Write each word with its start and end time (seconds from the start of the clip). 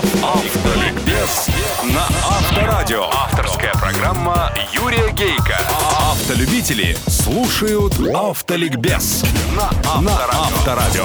Автоликбез 0.00 1.48
на 1.84 2.04
Авторадио. 2.26 3.02
Авторская 3.12 3.72
программа 3.74 4.50
Юрия 4.72 5.12
Гейка. 5.12 5.58
Автолюбители 6.10 6.96
слушают 7.06 7.92
Автоликбез 8.14 9.22
на 9.54 9.68
Авторадио. 9.84 11.04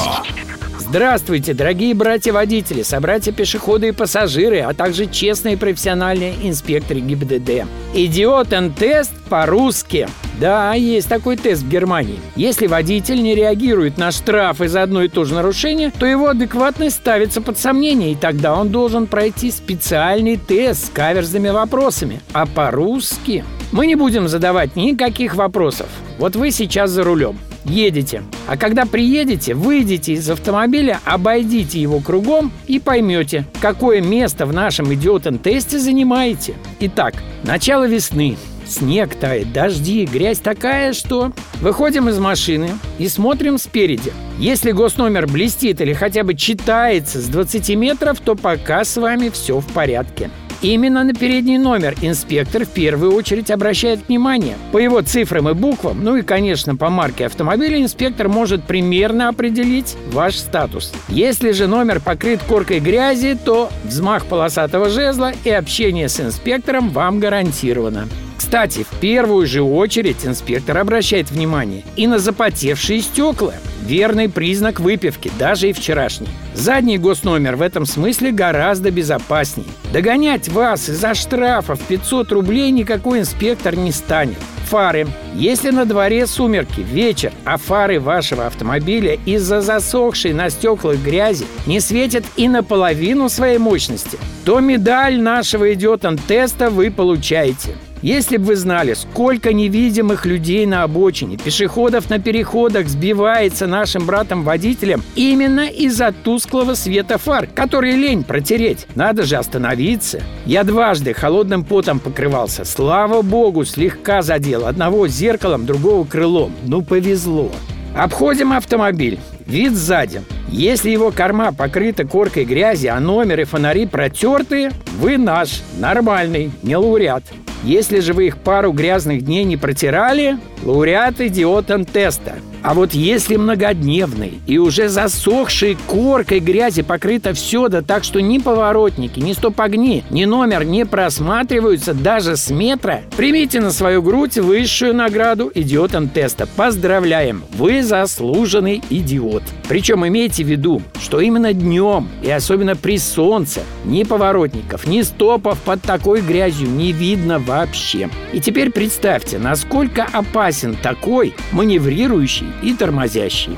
Здравствуйте, 0.80 1.54
дорогие 1.54 1.94
братья-водители, 1.94 2.84
собратья-пешеходы 2.84 3.90
и 3.90 3.92
пассажиры, 3.92 4.62
а 4.62 4.74
также 4.74 5.08
честные 5.08 5.58
профессиональные 5.58 6.36
инспекторы 6.48 7.02
ГИБДД. 7.02 7.68
Идиот-тест 7.94 9.12
по-русски. 9.28 10.08
Да, 10.40 10.74
есть 10.74 11.08
такой 11.08 11.38
тест 11.38 11.64
в 11.64 11.70
Германии. 11.70 12.20
Если 12.36 12.68
водитель 12.68 13.24
не 13.24 13.36
реагирует 13.36 13.98
на 13.98 14.12
штрафы 14.12 14.68
за 14.68 14.84
одно 14.84 15.04
и 15.04 15.08
то 15.08 15.24
же 15.24 15.34
нарушение, 15.34 15.92
то 15.98 16.06
его 16.06 16.30
адекватность 16.30 16.98
ставится 16.98 17.42
под 17.42 17.58
сомнение, 17.58 18.12
и 18.12 18.16
тогда 18.16 18.56
он 18.56 18.70
должен 18.70 19.08
пройти 19.08 19.52
специальный 19.52 20.38
тест 20.38 20.88
с 20.88 20.90
каверзными 20.90 21.50
вопросами. 21.50 22.22
А 22.34 22.46
по-русски 22.46 23.44
мы 23.72 23.88
не 23.88 23.96
будем 23.96 24.28
задавать 24.28 24.76
никаких 24.76 25.36
вопросов. 25.36 25.88
Вот 26.18 26.36
вы 26.36 26.52
сейчас 26.52 26.92
за 26.92 27.04
рулем 27.04 27.38
едете. 27.66 28.24
А 28.48 28.58
когда 28.58 28.86
приедете, 28.86 29.54
выйдете 29.54 30.14
из 30.14 30.30
автомобиля, 30.30 31.00
обойдите 31.04 31.82
его 31.82 32.00
кругом 32.00 32.52
и 32.68 32.80
поймете, 32.80 33.46
какое 33.60 34.02
место 34.02 34.46
в 34.46 34.54
нашем 34.54 34.94
идиотен-тесте 34.94 35.80
занимаете. 35.80 36.56
Итак, 36.80 37.16
начало 37.44 37.88
весны. 37.88 38.38
Снег 38.68 39.16
тает, 39.16 39.54
дожди, 39.54 40.06
грязь 40.06 40.40
такая, 40.40 40.94
что... 40.94 41.32
Выходим 41.62 42.10
из 42.10 42.20
машины 42.20 42.72
и 43.00 43.08
смотрим 43.08 43.58
спереди. 43.58 44.12
Если 44.38 44.72
госномер 44.72 45.28
блестит 45.28 45.80
или 45.82 45.94
хотя 45.94 46.24
бы 46.24 46.34
читается 46.34 47.22
с 47.22 47.28
20 47.28 47.70
метров, 47.76 48.20
то 48.20 48.36
пока 48.36 48.84
с 48.84 48.98
вами 48.98 49.30
все 49.30 49.60
в 49.60 49.68
порядке. 49.68 50.30
Именно 50.62 51.04
на 51.04 51.14
передний 51.14 51.58
номер 51.58 51.96
инспектор 52.02 52.66
в 52.66 52.70
первую 52.70 53.14
очередь 53.14 53.52
обращает 53.52 54.08
внимание. 54.08 54.56
По 54.72 54.78
его 54.78 55.02
цифрам 55.02 55.50
и 55.50 55.54
буквам, 55.54 56.04
ну 56.04 56.16
и, 56.16 56.22
конечно, 56.22 56.76
по 56.76 56.90
марке 56.90 57.28
автомобиля, 57.28 57.82
инспектор 57.82 58.30
может 58.30 58.64
примерно 58.64 59.30
определить 59.30 59.96
ваш 60.12 60.36
статус. 60.36 60.92
Если 61.08 61.52
же 61.52 61.68
номер 61.68 62.00
покрыт 62.00 62.42
коркой 62.42 62.80
грязи, 62.80 63.38
то 63.44 63.70
взмах 63.84 64.26
полосатого 64.26 64.90
жезла 64.90 65.34
и 65.44 65.50
общение 65.50 66.10
с 66.10 66.20
инспектором 66.20 66.90
вам 66.90 67.20
гарантировано. 67.20 68.08
Кстати, 68.38 68.84
в 68.84 69.00
первую 69.00 69.48
же 69.48 69.62
очередь 69.62 70.26
инспектор 70.26 70.78
обращает 70.78 71.32
внимание 71.32 71.84
и 71.96 72.08
на 72.08 72.20
запотевшие 72.20 73.02
стекла. 73.02 73.54
Верный 73.82 74.30
признак 74.30 74.80
выпивки, 74.80 75.32
даже 75.38 75.70
и 75.70 75.74
вчерашний. 75.74 76.28
Задний 76.54 76.98
госномер 76.98 77.56
в 77.56 77.62
этом 77.62 77.86
смысле 77.86 78.32
гораздо 78.32 78.92
безопаснее. 78.92 79.68
Догонять 79.94 80.50
вас 80.50 80.90
из-за 80.90 81.14
штрафа 81.14 81.76
в 81.76 81.82
500 81.82 82.32
рублей 82.32 82.72
никакой 82.72 83.20
инспектор 83.20 83.76
не 83.76 83.92
станет. 83.92 84.38
Фары. 84.70 85.08
Если 85.36 85.70
на 85.70 85.86
дворе 85.86 86.26
сумерки, 86.26 86.82
вечер, 86.82 87.32
а 87.44 87.58
фары 87.58 88.00
вашего 88.00 88.48
автомобиля 88.48 89.20
из-за 89.26 89.62
засохшей 89.62 90.34
на 90.34 90.50
стеклах 90.50 90.98
грязи 90.98 91.46
не 91.68 91.80
светят 91.80 92.26
и 92.36 92.48
наполовину 92.48 93.30
своей 93.30 93.60
мощности, 93.60 94.18
то 94.44 94.60
медаль 94.60 95.22
нашего 95.22 95.72
идиотан-теста 95.74 96.72
вы 96.72 96.90
получаете. 96.90 97.76
Если 98.06 98.38
бы 98.38 98.46
вы 98.46 98.56
знали, 98.56 98.94
сколько 98.94 99.52
невидимых 99.52 100.28
людей 100.28 100.68
на 100.68 100.84
обочине, 100.84 101.38
пешеходов 101.38 102.08
на 102.08 102.20
переходах 102.20 102.88
сбивается 102.88 103.66
нашим 103.66 104.06
братом-водителем 104.06 105.02
именно 105.16 105.66
из-за 105.68 106.12
тусклого 106.12 106.76
света 106.76 107.18
фар, 107.18 107.48
который 107.48 107.94
лень 107.94 108.24
протереть. 108.24 108.86
Надо 108.94 109.24
же 109.24 109.38
остановиться. 109.38 110.22
Я 110.46 110.64
дважды 110.64 111.16
холодным 111.16 111.64
потом 111.64 111.98
покрывался. 112.00 112.64
Слава 112.64 113.24
богу, 113.24 113.66
слегка 113.66 114.22
задел. 114.22 114.68
Одного 114.68 115.08
зеркалом, 115.08 115.66
другого 115.66 116.06
крылом. 116.06 116.52
Ну, 116.68 116.84
повезло. 116.84 117.52
Обходим 117.98 118.54
автомобиль. 118.54 119.20
Вид 119.48 119.74
сзади. 119.74 120.22
Если 120.50 120.92
его 120.92 121.10
корма 121.10 121.54
покрыта 121.54 122.06
коркой 122.06 122.46
грязи, 122.46 122.86
а 122.86 123.00
номер 123.00 123.40
и 123.40 123.44
фонари 123.46 123.88
протертые, 123.88 124.72
вы 125.00 125.18
наш, 125.18 125.64
нормальный, 125.80 126.52
не 126.62 126.78
лауреат. 126.78 127.24
Если 127.64 128.00
же 128.00 128.14
вы 128.14 128.28
их 128.28 128.38
пару 128.38 128.72
грязных 128.72 129.24
дней 129.24 129.44
не 129.44 129.58
протирали, 129.58 130.38
лауреат 130.64 131.22
идиотан 131.22 131.86
теста. 131.86 132.36
А 132.66 132.74
вот 132.74 132.96
если 132.96 133.36
многодневный 133.36 134.40
и 134.48 134.58
уже 134.58 134.90
засохшей 134.90 135.78
коркой 135.86 136.40
грязи 136.40 136.82
покрыто 136.82 137.36
все, 137.36 137.68
да 137.68 137.84
так, 137.84 138.04
что 138.04 138.24
ни 138.24 138.40
поворотники, 138.40 139.20
ни 139.20 139.34
стоп-огни, 139.34 140.04
ни 140.10 140.26
номер 140.26 140.64
не 140.64 140.84
просматриваются 140.84 141.94
даже 141.94 142.36
с 142.36 142.50
метра, 142.50 143.02
примите 143.16 143.62
на 143.62 143.70
свою 143.70 144.02
грудь 144.02 144.40
высшую 144.40 144.96
награду 144.96 145.52
идиотам 145.54 146.10
теста. 146.10 146.48
Поздравляем! 146.56 147.44
Вы 147.52 147.84
заслуженный 147.84 148.82
идиот. 148.90 149.44
Причем 149.70 150.08
имейте 150.08 150.44
в 150.44 150.48
виду, 150.48 150.82
что 151.00 151.20
именно 151.20 151.54
днем 151.54 152.10
и 152.24 152.32
особенно 152.32 152.76
при 152.76 152.98
солнце 152.98 153.62
ни 153.84 154.02
поворотников, 154.02 154.88
ни 154.88 155.04
стопов 155.04 155.60
под 155.60 155.84
такой 155.84 156.22
грязью 156.22 156.68
не 156.68 156.94
видно 156.94 157.38
вообще. 157.38 158.10
И 158.34 158.40
теперь 158.40 158.72
представьте, 158.72 159.38
насколько 159.38 160.08
опасен 160.12 160.76
такой 160.82 161.36
маневрирующий 161.52 162.48
и 162.62 162.74
тормозящий. 162.74 163.58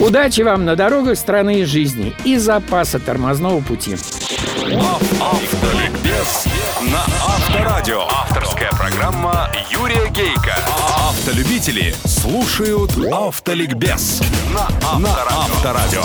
Удачи 0.00 0.42
вам 0.42 0.64
на 0.64 0.76
дорогах 0.76 1.16
страны 1.18 1.60
и 1.60 1.64
жизни 1.64 2.14
и 2.24 2.36
запаса 2.36 2.98
тормозного 2.98 3.60
пути. 3.60 3.96
Автоликбез 5.20 6.46
на 6.90 7.04
Авторадио. 7.26 8.02
Авторская 8.10 8.70
программа 8.70 9.50
Юрия 9.70 10.08
Гейка. 10.10 10.56
Автолюбители 11.08 11.94
слушают 12.04 12.92
Автоликбез 13.12 14.20
на 14.52 14.68
Авторадио. 14.82 16.02